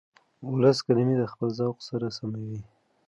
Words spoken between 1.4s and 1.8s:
ذوق